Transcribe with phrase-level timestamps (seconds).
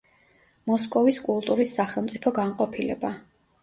[0.71, 3.19] მოსკოვის კულტურის სახელმწიფო განყოფილება.